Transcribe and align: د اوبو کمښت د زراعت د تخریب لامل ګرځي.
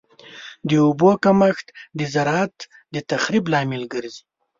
د 0.67 0.69
اوبو 0.85 1.11
کمښت 1.23 1.67
د 1.97 1.99
زراعت 2.13 2.57
د 2.93 2.95
تخریب 3.09 3.45
لامل 3.53 3.83
ګرځي. 3.93 4.23